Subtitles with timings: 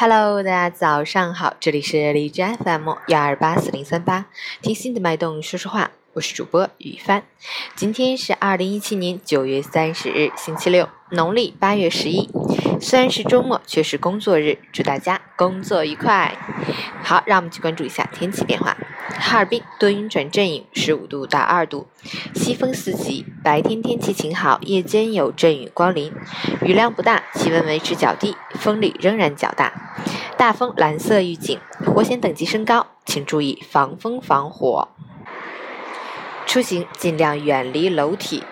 [0.00, 4.26] Hello，大家早上好，这里是荔枝 FM 幺二八四零三八，
[4.62, 7.24] 听心的脉动说说话，我是主播雨帆。
[7.74, 12.30] 今天是二零一七年九月三十日，星期六，农历八月十一。
[12.80, 16.32] 虽然是周末，却是工作日，祝大家工作愉快。
[17.02, 18.76] 好，让我们去关注一下天气变化。
[19.08, 21.88] 哈尔滨多云转阵雨，十五度到二度，
[22.34, 26.12] 西风四级，白天天气晴好，夜间有阵雨光临，
[26.62, 29.72] 雨量不大，气温维持较低，风力仍然较大。
[30.36, 34.88] 大风蓝色预警，火险等级升高，请注意防风防火。
[36.46, 38.44] 出行尽量远离楼体、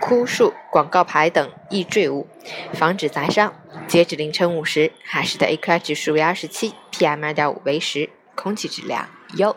[0.00, 2.26] 枯树、广告牌等易坠物，
[2.72, 3.52] 防止砸伤。
[3.86, 9.54] 截止凌晨五时，哈市的 AQI 指数为二十七，PM 二点五为十，空气质量优。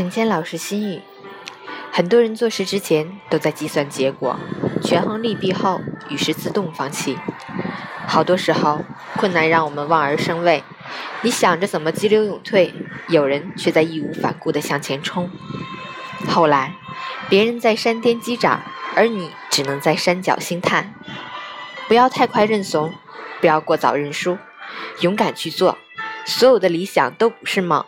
[0.00, 1.02] 陈谦老师心语：
[1.92, 4.40] 很多人做事之前都在计算结果，
[4.82, 7.18] 权衡利弊后，于是自动放弃。
[8.06, 8.82] 好多时候，
[9.18, 10.64] 困难让我们望而生畏，
[11.20, 12.72] 你想着怎么急流勇退，
[13.08, 15.30] 有人却在义无反顾地向前冲。
[16.26, 16.72] 后来，
[17.28, 18.62] 别人在山巅击掌，
[18.96, 20.94] 而你只能在山脚兴叹。
[21.88, 22.90] 不要太快认怂，
[23.42, 24.38] 不要过早认输，
[25.00, 25.76] 勇敢去做。
[26.24, 27.84] 所有的理想都不是梦。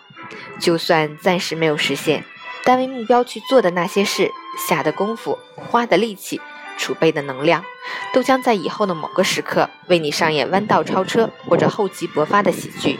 [0.58, 2.24] 就算暂时没有实现，
[2.64, 4.30] 但为目标去做的那些事，
[4.68, 6.40] 下的功夫、花的力气、
[6.76, 7.64] 储备的能量，
[8.12, 12.98] 都将在以后的某个时刻为你上演弯道超车或者厚积薄发的喜剧。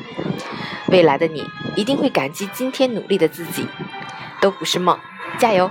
[0.88, 3.66] 未来的你一定会感激今天努力的自己，
[4.40, 4.98] 都不是梦，
[5.38, 5.70] 加油！